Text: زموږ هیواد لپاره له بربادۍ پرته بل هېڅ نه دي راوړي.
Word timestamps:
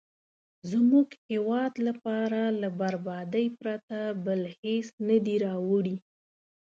زموږ 0.71 1.07
هیواد 1.31 1.73
لپاره 1.87 2.41
له 2.61 2.69
بربادۍ 2.79 3.47
پرته 3.59 3.97
بل 4.25 4.41
هېڅ 4.59 4.87
نه 5.07 5.17
دي 5.25 5.35
راوړي. 5.45 5.95